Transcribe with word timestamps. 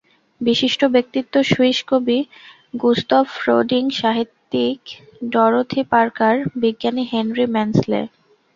বিশিষ্ট 0.41 0.81
ব্যক্তিত্ব—সুইস 0.95 1.79
কবি 1.89 2.19
গুস্তভ 2.81 3.25
ফ্রোডিং, 3.35 3.83
সাহিত্যিক 3.99 4.79
ডরোথি 5.31 5.81
পার্কার, 5.91 6.35
বিজ্ঞানী 6.61 7.03
হেনরি 7.11 7.45
মেন্সলে। 7.55 8.01